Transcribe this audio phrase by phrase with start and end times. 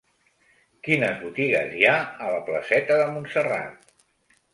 [0.85, 3.93] Quines botigues hi ha a la placeta de Montserrat?